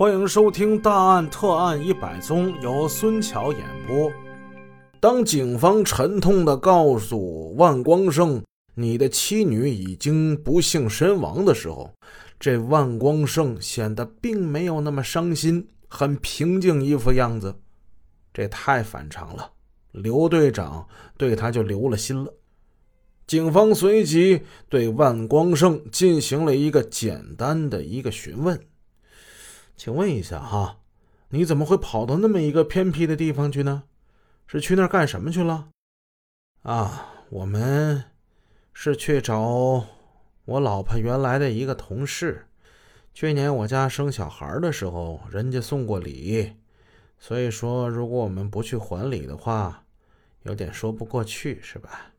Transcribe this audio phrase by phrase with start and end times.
[0.00, 4.10] 欢迎收听《大案特案一百宗》，由孙桥演播。
[4.98, 8.42] 当警方沉痛地告诉万光胜，
[8.74, 11.92] 你的妻女已经不幸身亡的时候，
[12.38, 17.54] 这万光胜显得并没有那么伤心，很平静一副样子。
[18.32, 19.50] 这太反常了，
[19.92, 20.88] 刘队长
[21.18, 22.32] 对他就留了心了。
[23.26, 24.40] 警方随即
[24.70, 28.58] 对万光胜进行了一个简单的一个询问。
[29.80, 30.76] 请问一下哈，
[31.30, 33.84] 你怎么会跑到那么一个偏僻的地方去呢？
[34.46, 35.70] 是去那儿干什么去了？
[36.64, 38.04] 啊，我们
[38.74, 39.86] 是去找
[40.44, 42.46] 我老婆原来的一个同事。
[43.14, 46.56] 去年我家生小孩的时候，人家送过礼，
[47.18, 49.84] 所以说如果我们不去还礼的话，
[50.42, 52.12] 有点说不过去，是吧？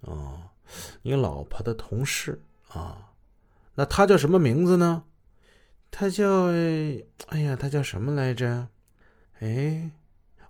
[0.00, 0.40] 哦，
[1.02, 3.12] 你老婆的同事啊，
[3.76, 5.04] 那他叫什么名字呢？
[5.96, 6.46] 他叫，
[7.28, 8.66] 哎呀，他叫什么来着？
[9.38, 9.92] 哎，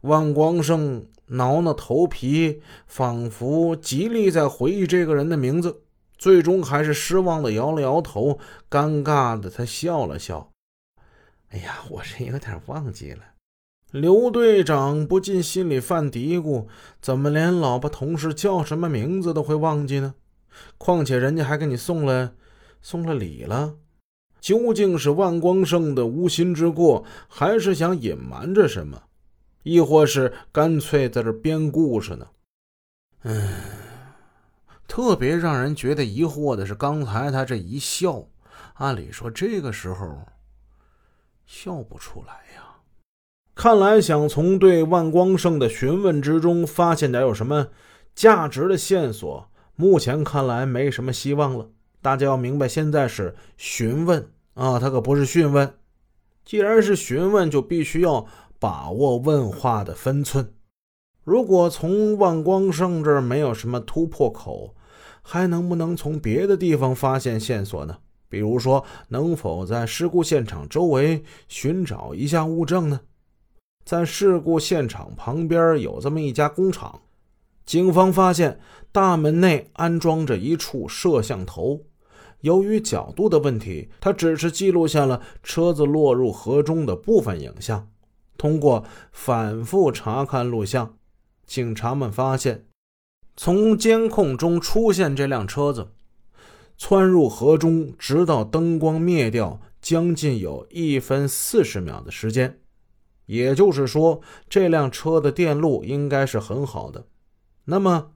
[0.00, 5.82] 万光胜挠挠头皮，仿佛极力在回忆这个人的名字，
[6.16, 8.38] 最终还是失望的摇了摇头，
[8.70, 10.50] 尴尬的他笑了笑。
[11.50, 13.20] 哎呀，我这有点忘记了。
[13.90, 16.68] 刘队长不禁心里犯嘀咕：
[17.02, 20.14] 怎么连老婆同事叫什么名字都会忘记呢？
[20.78, 22.32] 况且人家还给你送了
[22.80, 23.74] 送了礼了。
[24.44, 29.04] 究竟是万光胜的无心之过，还是想隐瞒着什么，
[29.62, 32.26] 亦或是干脆在这编故事呢？
[33.22, 33.54] 嗯，
[34.86, 38.26] 特别让人觉得疑惑的是，刚才他这一笑，
[38.74, 40.14] 按理说这个时候
[41.46, 42.66] 笑不出来呀。
[43.54, 47.68] 看来想从对万光胜的询问之中发现点有什么
[48.14, 51.70] 价值的线索，目前看来没什么希望了。
[52.02, 54.28] 大家要明白，现在是询问。
[54.54, 55.74] 啊，他可不是询问。
[56.44, 58.26] 既然是询问，就必须要
[58.58, 60.52] 把握问话的分寸。
[61.22, 64.74] 如果从万光胜这儿没有什么突破口，
[65.22, 67.96] 还能不能从别的地方发现线索呢？
[68.28, 73.00] 比如说，能否在事故现场周围寻找一下物证呢？
[73.84, 77.00] 在事故现场旁边有这么一家工厂，
[77.64, 78.60] 警方发现
[78.92, 81.80] 大门内安装着一处摄像头。
[82.44, 87.88] 由于角度的问题，他只是记录下了车子落入河中的部分影像。
[88.36, 90.98] 通过反复查看录像，
[91.46, 92.66] 警察们发现，
[93.34, 95.92] 从监控中出现这辆车子
[96.76, 102.60] 窜入河中，直到灯光灭掉，将近有一分四十秒的时间。
[103.24, 107.06] 也就是说，这辆车的电路应该是很好的。
[107.64, 108.10] 那么，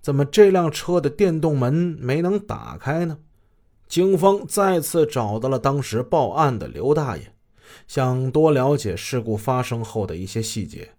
[0.00, 3.18] 怎么这辆车的电动门没能打开呢？
[3.94, 7.32] 警方再次找到了当时报案的刘大爷，
[7.86, 10.96] 想多了解事故发生后的一些细节。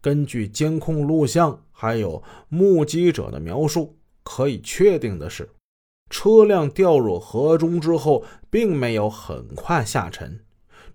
[0.00, 5.48] 根据监控录像还有目击者的描述，可以确定的是，
[6.10, 10.40] 车辆掉入河中之后，并没有很快下沉，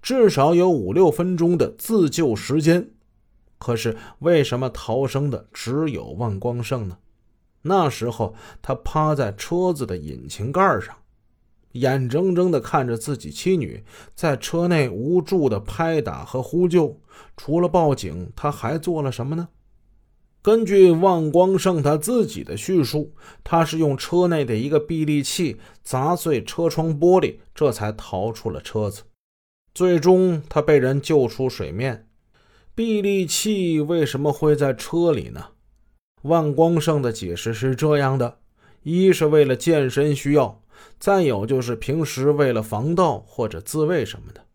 [0.02, 2.92] 至少有五六分钟的自救时间。
[3.58, 6.98] 可是，为什么逃生的只有万光胜呢？
[7.62, 10.94] 那时候他趴在车子的引擎盖上。
[11.74, 13.84] 眼睁睁地看着自己妻女
[14.16, 17.00] 在车内无助地拍打和呼救，
[17.38, 19.50] 除了报警，他还做了什么呢？
[20.41, 23.13] 根据万光胜他自己的叙述，
[23.44, 29.03] 他是用车内的一个臂力器砸碎车窗玻璃，这才逃出了车子。
[29.74, 32.08] 最终，他被人救出水面。
[32.74, 35.47] 臂力器为什么会在车里呢？
[36.22, 38.40] 万光胜的解释是这样的：
[38.84, 40.62] 一是为了健身需要。
[41.00, 44.45] 再有就是平时为了防盗或者自卫什么的，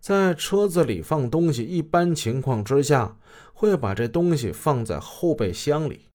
[0.00, 3.16] 在车子里放东西，一般情况之下
[3.52, 6.08] 会把这东西放在后备箱里。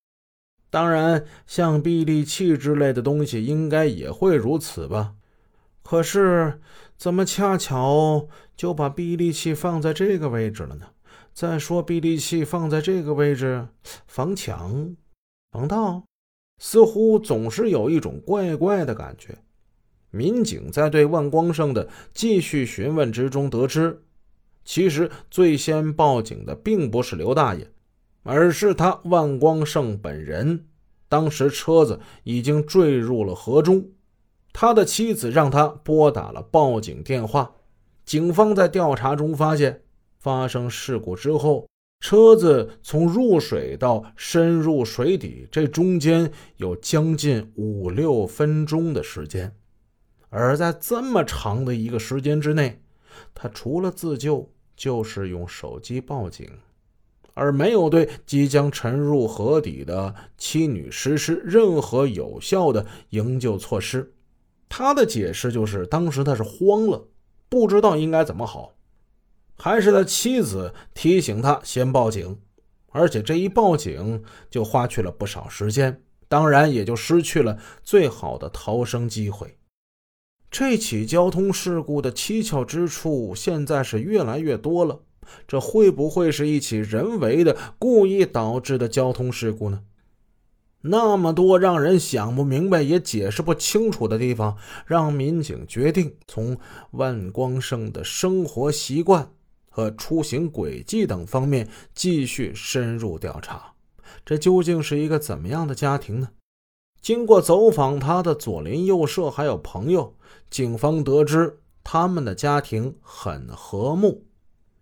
[0.70, 5.16] 当然，像臂力器之类的东西应该也会如此吧？
[5.82, 6.62] 可是
[6.96, 10.86] 怎么恰巧就把臂力器放在这个位置了呢？
[11.34, 13.68] 再说，臂力器放在这个位置，
[14.06, 14.96] 防抢、
[15.52, 16.04] 防盗。
[16.60, 19.36] 似乎总是有一种怪怪的感觉。
[20.12, 24.02] 民警在对万光胜的继续询问之中得知，
[24.66, 27.72] 其实最先报警的并不是刘大爷，
[28.24, 30.66] 而是他万光胜本人。
[31.08, 33.90] 当时车子已经坠入了河中，
[34.54, 37.56] 他的妻子让他拨打了报警电话。
[38.06, 39.82] 警方在调查中发现，
[40.20, 41.68] 发生事故之后。
[42.00, 49.54] 车子从入水到深入水底，这中间有将近五六分钟的时间，
[50.30, 52.82] 而在这么长的一个时间之内，
[53.36, 56.50] 他除了自救，就是用手机报警，
[57.34, 64.14] 而没有对即将沉入河底的妻女实施任何有效的营救措施。
[64.70, 67.08] 他的解释就是，当时他是慌了，
[67.50, 68.74] 不知道应该怎么好，
[69.62, 72.40] 还是他妻子提醒他先报警，
[72.92, 79.58] 而且这一报警就花去了不少时间，当然也就失去了最好的逃生机会。
[80.50, 85.02] 这起交通事故的蹊跷之处现在是越来越多了，
[85.48, 89.84] 这会不会是一起人为的、故意导致的交通事故呢？
[90.82, 96.58] 那么多让人想不明白也解释不清楚的地方，让民警决定从
[96.92, 99.30] 万光胜的生活习惯
[99.70, 103.74] 和出行轨迹等方面继续深入调查。
[104.26, 106.30] 这究竟是一个怎么样的家庭呢？
[107.02, 110.18] 经过走访他的左邻右舍还有朋友，
[110.50, 114.26] 警方得知他们的家庭很和睦。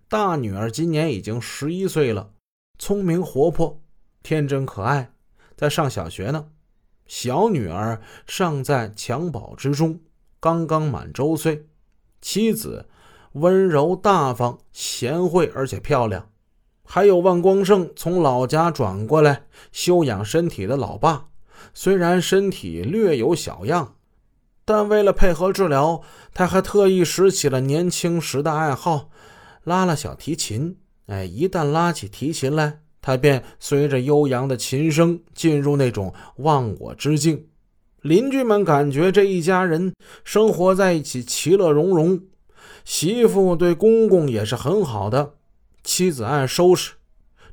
[0.09, 2.31] 大女儿今年已经十一岁了，
[2.79, 3.81] 聪明活泼，
[4.23, 5.13] 天真可爱。
[5.55, 6.47] 在上小学呢，
[7.05, 9.99] 小女儿尚在襁褓之中，
[10.39, 11.67] 刚刚满周岁。
[12.19, 12.87] 妻子
[13.39, 16.29] 温柔大方、贤惠而且漂亮。
[16.83, 21.25] 还有万光胜从老家转过来休养身体的老爸，
[21.73, 23.95] 虽然身体略有小恙，
[24.63, 26.01] 但为了配合治疗，
[26.33, 29.09] 他还特意拾起了年轻时的爱好，
[29.63, 30.77] 拉了小提琴。
[31.07, 32.79] 哎，一旦拉起提琴来。
[32.99, 37.47] 他便随着悠扬的琴声进入那种忘我之境，
[38.01, 39.93] 邻居们感觉这一家人
[40.25, 42.19] 生活在一起其乐融融。
[42.87, 45.33] 媳妇对公公也是很好的，
[45.83, 46.93] 妻子爱收拾，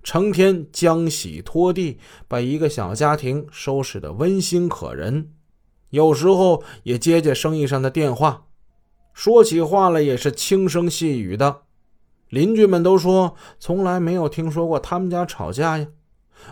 [0.01, 1.99] 成天浆洗拖地，
[2.29, 5.33] 把一个小家庭收拾的温馨可人。
[5.91, 8.47] 有时候也接接生意上的电话，
[9.13, 11.63] 说起话来也是轻声细语的。
[12.29, 15.89] 邻居们都说，从来没有听说过他们家吵架呀。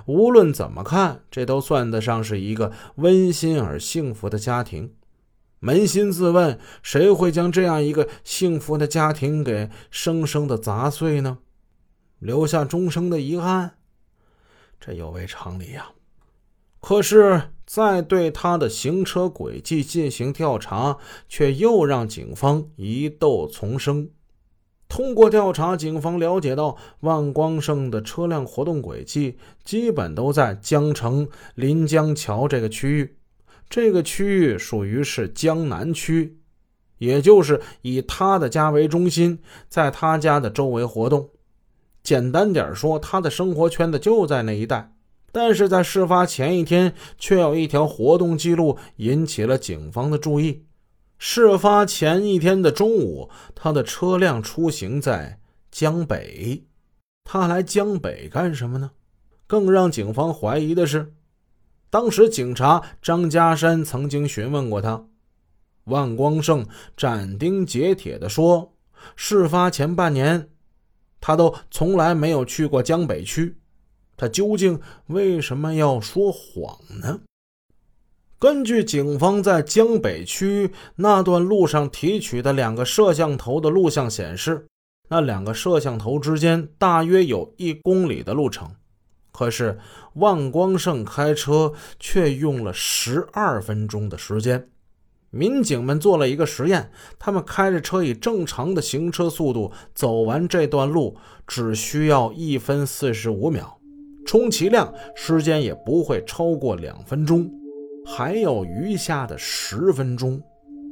[0.07, 4.93] 无论怎么看，这都算得上是一个温馨而幸福的家庭。
[5.63, 11.39] 扪心自问，谁会将这样一个幸福的家庭给生生的砸碎呢？
[12.19, 13.77] 留下终生的遗憾，
[14.81, 15.93] 这有违常理呀。
[16.81, 20.99] 可是，再对他的行车轨迹进行调查，
[21.29, 24.11] 却又让警方疑窦丛生。
[24.89, 33.17] 通过调查，警方了解到万光胜的车辆活动轨迹基本都在江城临江桥这个区域。
[33.69, 36.39] 这个区域属于是江南区，
[36.99, 39.39] 也就是以他的家为中心，
[39.69, 41.31] 在他家的周围活动。
[42.03, 44.93] 简单点说，他的生活圈子就在那一带。
[45.35, 50.67] 但是在事发前一天，却有一条活动记录引起了警方的注意。
[51.17, 55.39] 事发前一天的中午，他的车辆出行在
[55.71, 56.65] 江北。
[57.25, 58.91] 他来江北干什么呢？
[59.47, 61.15] 更让警方怀疑的是，
[61.93, 65.05] 当时警察张家山曾经询问过他，
[65.85, 66.67] 万光胜
[66.97, 68.73] 斩钉截铁地说，
[69.15, 70.49] 事发前半年，
[71.21, 73.59] 他都从来没有去过江北区。
[74.17, 77.21] 他究竟为什么要说谎呢？
[78.39, 84.67] 根据警方在江北区那段路上提取的两个摄像头的录像显示，
[85.11, 88.75] 那两个摄像头之间大约有一公里的路程，
[89.43, 89.77] 可是
[90.15, 94.69] 万光胜开车却用了十二分钟的时间。
[95.31, 103.81] 民警们做了一个实验，他们开着车以正常的行车速度走完这段路，只需要一分四十五秒，
[104.25, 107.51] 充其量时间也不会超过两分钟。
[108.07, 110.41] 还有余下的十分钟，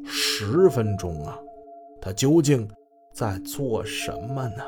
[0.04, 1.38] 十分钟啊，
[2.02, 2.68] 他究竟
[3.14, 4.64] 在做什么呢？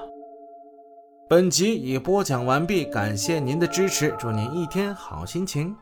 [1.32, 5.74] 本集已播讲完毕，感谢您的支持，祝您一天好心情。